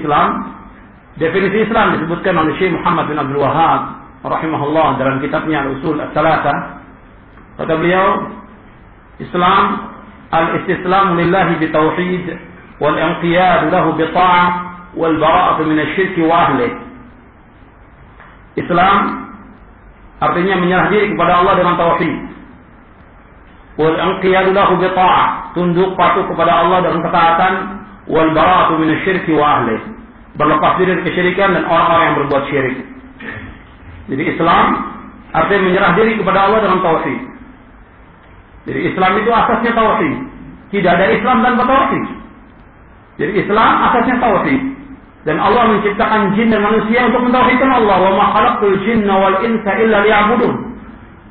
[0.00, 0.56] Islam.
[1.20, 3.80] Definisi Islam disebutkan oleh Syekh Muhammad bin Abdul Wahab
[4.24, 6.80] rahimahullah dalam kitabnya Al-Usul As-Salasa.
[7.60, 8.24] Kata beliau,
[9.20, 9.92] Islam
[10.32, 12.26] al-istislam lillahi bitauhid
[12.80, 14.48] wal inqiyad lahu bi ta'ah
[14.96, 15.78] wal bara'ah min
[16.24, 16.68] wa ahli.
[18.56, 18.98] Islam
[20.24, 22.16] artinya menyerah diri kepada Allah dengan tauhid.
[23.76, 24.80] Wal inqiyad lahu
[25.52, 27.52] tunduk patuh kepada Allah dengan ketaatan
[28.10, 29.78] wal bara'ah min asy-syirk wa ahli.
[30.34, 32.76] Berlepas diri dari kesyirikan dan orang-orang yang berbuat syirik.
[34.10, 34.64] Jadi Islam
[35.30, 37.20] artinya menyerah diri kepada Allah dengan tauhid.
[38.66, 40.16] Jadi Islam itu asasnya tauhid.
[40.70, 42.04] Tidak ada Islam tanpa tauhid.
[43.22, 44.62] Jadi Islam asasnya tauhid.
[45.20, 47.96] Dan Allah menciptakan jin dan manusia untuk mentauhidkan Allah.
[48.00, 50.54] Wa ma khalaqtul jinna wal insa illa liya'budun.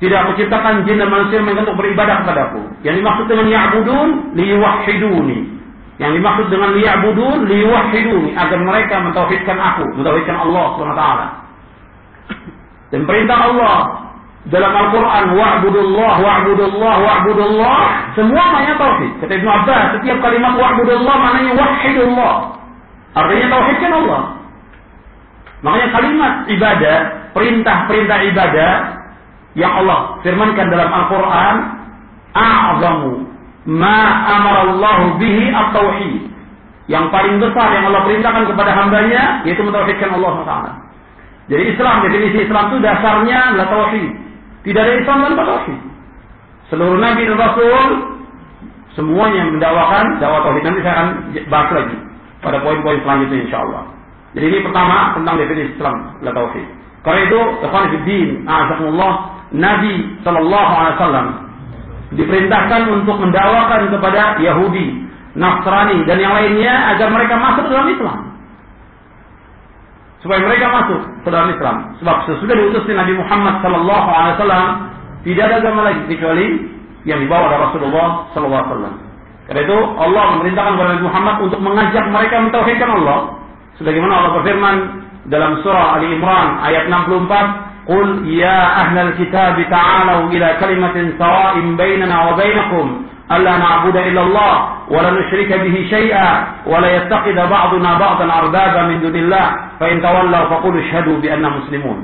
[0.00, 2.60] Tidak menciptakan jin dan manusia untuk beribadah kepadaku.
[2.84, 5.59] Yang dimaksud dengan ya'budun liyuwahhiduni.
[6.00, 11.04] Yang dimaksud dengan liya'budun liyuwahhiduni agar mereka mentauhidkan aku, mentauhidkan Allah SWT.
[12.90, 13.76] Dan perintah Allah
[14.48, 17.80] dalam Al-Quran wa'budullah, wa'budullah, wa'budullah
[18.16, 19.12] semua maknanya tauhid.
[19.20, 22.34] Kata Ibnu Abbas, setiap kalimat wa'budullah maknanya wahidullah.
[23.12, 24.22] Artinya tauhidkan Allah.
[25.60, 26.96] Makanya kalimat ibadah,
[27.36, 28.72] perintah-perintah ibadah
[29.52, 31.56] yang Allah firmankan dalam Al-Quran,
[32.32, 33.29] a'zamu
[33.68, 36.14] ma amarallahu bihi at-tauhid.
[36.90, 40.54] Yang paling besar yang Allah perintahkan kepada hambanya, yaitu mentauhidkan Allah SWT.
[41.50, 44.10] Jadi Islam, definisi Islam itu dasarnya adalah tauhid.
[44.66, 45.80] Tidak ada Islam tanpa tauhid.
[46.70, 47.90] Seluruh nabi dan rasul
[48.94, 50.62] semuanya mendakwakan dakwah tauhid.
[50.62, 51.08] Nanti saya akan
[51.50, 51.96] bahas lagi
[52.42, 53.82] pada poin-poin selanjutnya insya Allah.
[54.34, 56.68] Jadi ini pertama tentang definisi Islam la tauhid.
[57.00, 57.86] Karena itu, ikhwan
[58.46, 59.12] a'azakumullah,
[59.50, 61.26] Nabi sallallahu alaihi wasallam
[62.14, 65.06] diperintahkan untuk mendakwakan kepada Yahudi,
[65.38, 68.30] Nasrani dan yang lainnya agar mereka masuk dalam Islam
[70.20, 71.76] supaya mereka masuk ke dalam Islam.
[72.00, 74.66] Sebab sesudah diutusnya Nabi Muhammad sallallahu alaihi wasallam
[75.24, 76.46] tidak ada agama lagi kecuali
[77.08, 78.96] yang dibawa oleh Rasulullah sallallahu alaihi wasallam.
[79.48, 83.18] Karena itu Allah memerintahkan kepada Nabi Muhammad untuk mengajak mereka mentauhidkan Allah.
[83.80, 84.76] Sebagaimana Allah berfirman
[85.32, 92.31] dalam surah Ali Imran ayat 64, "Qul ya ahlal kitab ta'alu ila kalimatin sawa'in bainana
[92.31, 94.53] wa bainakum ألا نعبد إلا الله
[94.89, 96.29] ولا نشرك به شيئا
[96.65, 99.47] ولا يتخذ بعضنا بعضا أربابا من دون الله
[99.79, 101.99] فإن تولوا فقولوا اشهدوا بأننا مسلمون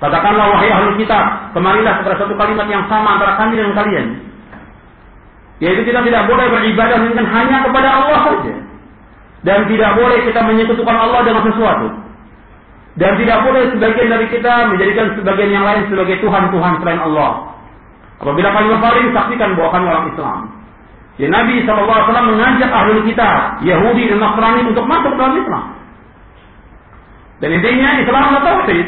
[0.00, 4.16] Katakanlah wahai ahli kitab, kemarilah kepada satu kalimat yang sama antara kami dengan kalian.
[5.60, 8.54] Yaitu kita tidak boleh beribadah melainkan hanya kepada Allah saja.
[9.44, 11.92] Dan tidak boleh kita menyekutukan Allah dengan sesuatu.
[12.95, 17.55] Dan tidak boleh sebagian dari kita menjadikan sebagian yang lain sebagai Tuhan-Tuhan selain Allah.
[18.23, 20.39] Apabila kami berpaling, saksikan bahwa kami orang Islam.
[21.15, 23.29] Ya Nabi SAW mengajak ahli kita,
[23.63, 25.65] Yahudi dan Nasrani untuk masuk dalam Islam.
[27.43, 28.87] Dan intinya Islam adalah tauhid.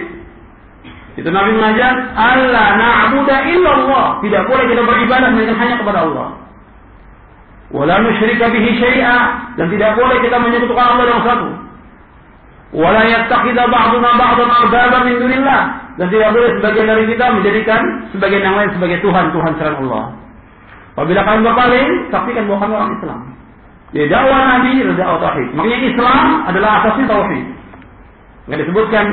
[1.19, 4.23] Itu Nabi mengajak Allah na'budu illallah.
[4.23, 6.27] Tidak boleh kita beribadah melainkan hanya kepada Allah.
[7.73, 9.17] Wala nusyrika bihi syai'a
[9.59, 11.49] dan tidak boleh kita menyekutukan Allah dengan satu.
[12.75, 15.61] Wala yattakhidha ba'duna ba'dan arbaba min dunillah
[15.95, 17.79] dan tidak boleh sebagian dari kita menjadikan
[18.11, 20.05] sebagian yang lain sebagai Tuhan, Tuhan selain Allah.
[20.97, 23.19] Apabila kalian berpaling, saksikan bahwa kami orang Islam.
[23.95, 24.69] Jadi dakwah Nabi
[24.99, 25.47] dakwah tauhid.
[25.55, 27.45] Makanya Islam adalah asasnya tauhid.
[28.49, 29.05] Nggak disebutkan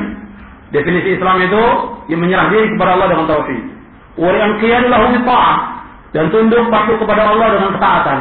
[0.74, 1.64] definisi Islam itu
[2.10, 3.62] yang menyerah diri kepada Allah dengan tauhid.
[4.18, 5.56] Wa yanqiyadu lahu ta'ah
[6.10, 8.18] dan tunduk patuh kepada Allah dengan ketaatan.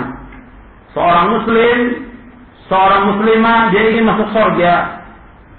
[0.93, 1.77] Seorang muslim,
[2.69, 5.02] seorang muslimah dia ingin masuk surga.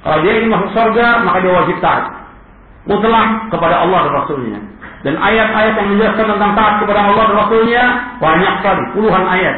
[0.04, 2.24] Kalau dia ingin masuk surga, maka dia wajib taat
[2.84, 4.60] mutlak kepada Allah dan Rasulnya.
[5.04, 7.84] Dan ayat-ayat yang menjelaskan tentang taat kepada Allah dan Rasulnya
[8.20, 9.56] banyak sekali, puluhan ayat.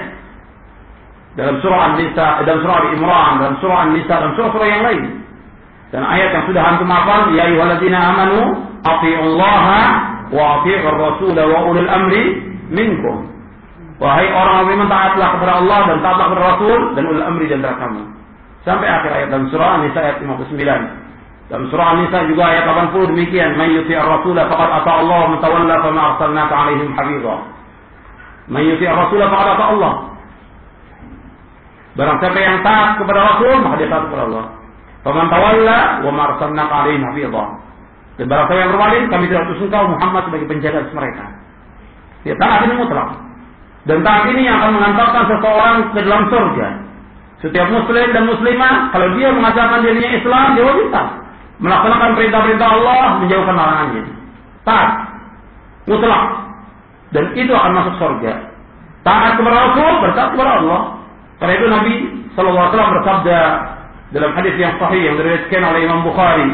[1.37, 5.05] Dalam surah An-Nisa, dalam surah Al-Imran, dalam surah An-Nisa, dan surah-surah yang lain.
[5.95, 8.41] Dan ayat yang sudah antum hafal, Ya ayuhalladzina amanu,
[8.83, 9.81] ati'ullaha
[10.33, 12.25] wa ati'ur rasul wa ulul amri
[12.73, 13.31] minkum.
[13.97, 18.16] Wahai orang yang taatlah kepada Allah dan taatlah kepada Rasul dan ulul amri dan kamu.
[18.67, 20.59] Sampai akhir ayat dalam surah An-Nisa ayat 59.
[21.47, 25.75] Dalam surah An-Nisa juga ayat 80 demikian, "Man yuti'ir rasula faqad ata Allah wa tawalla
[25.87, 27.37] fama arsalnaka 'alaihim hafiza."
[28.51, 29.93] Man yuti'ir rasula faqad ata Allah.
[31.95, 34.45] Barang siapa yang taat kepada Rasul, maka dia taat kepada Allah.
[35.07, 37.45] Faman tawalla wa ma arsalnaka 'alaihim hafiza.
[38.19, 41.25] Dan barang siapa yang berpaling, kami tidak utus engkau Muhammad sebagai penjaga mereka.
[42.27, 43.15] Dia taat ini mutlak.
[43.87, 46.69] Dan taat ini yang akan mengantarkan seseorang ke dalam surga.
[47.45, 51.09] Setiap muslim dan muslimah, kalau dia mengajarkan dirinya Islam, dia taat
[51.57, 54.03] melaksanakan perintah-perintah Allah, menjauhkan larangannya.
[54.65, 54.91] Taat,
[55.89, 56.25] mutlak,
[57.13, 58.33] dan itu akan masuk surga.
[59.05, 60.81] Taat kepada Rasul, bertaat kepada Allah.
[61.37, 61.95] Karena itu Nabi
[62.33, 63.39] Shallallahu Alaihi Wasallam bersabda
[64.15, 66.47] dalam hadis yang sahih yang diriwayatkan oleh Imam Bukhari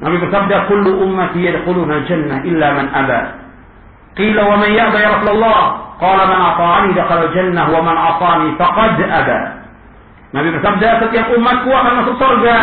[0.00, 3.20] Nabi bersabda kullu ummati yadkhuluna jannah illa man aba
[4.16, 5.60] qila wa man ya'ba ya Rasulullah
[6.00, 9.38] qala man ata'ani dakhala jannah wa man ata'ani faqad aba
[10.30, 12.56] Nabi bersabda setiap umatku akan masuk surga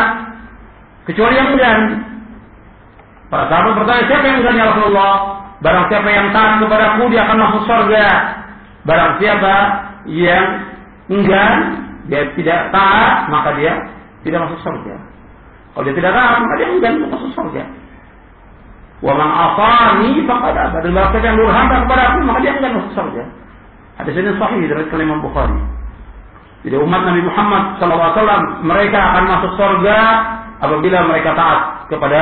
[1.08, 1.80] kecuali yang enggan
[3.28, 5.14] Para sahabat bertanya siapa yang enggan ya Rasulullah
[5.60, 8.06] Barang siapa yang taat kepadaku dia akan masuk surga
[8.88, 9.54] Barang siapa
[10.08, 10.46] yang
[11.12, 11.54] enggan
[12.08, 13.76] dia tidak taat maka dia
[14.24, 14.96] tidak masuk surga.
[15.76, 17.64] Kalau dia tidak taat, maka dia enggan masuk surga.
[18.98, 20.78] Wa man afani faqad aba.
[20.82, 23.24] Dan barang yang durhaka kepada aku, maka dia enggan masuk surga.
[24.02, 25.58] Hadis ini sahih dari Imam Bukhari.
[26.66, 29.98] Jadi umat Nabi Muhammad SAW mereka akan masuk surga
[30.62, 32.22] apabila mereka taat kepada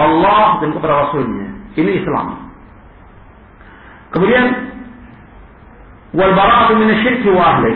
[0.00, 1.48] Allah dan kepada Rasulnya.
[1.76, 2.26] Ini Islam.
[4.12, 4.44] Kemudian
[6.16, 7.72] wal bara'atu min asy wa ahli.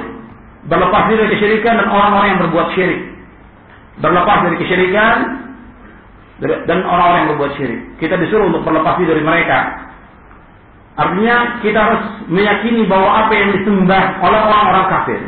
[0.66, 3.16] Berlepas diri dari kesyirikan dan orang-orang yang berbuat syirik
[4.00, 5.16] berlepas dari kesyirikan
[6.68, 7.80] dan orang-orang yang berbuat syirik.
[7.96, 9.58] Kita disuruh untuk berlepas diri dari mereka.
[10.96, 15.20] Artinya kita harus meyakini bahwa apa yang disembah oleh orang-orang kafir